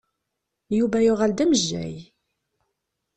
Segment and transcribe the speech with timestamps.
[0.77, 1.95] Yuba yuɣal d amejjay.